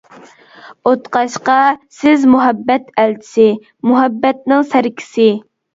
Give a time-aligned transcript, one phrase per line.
[0.91, 1.59] ئوتقاشقا
[1.99, 3.49] سىز مۇھەببەت ئەلچىسى،
[3.93, 5.35] مۇھەببەتنىڭ سەركىسى.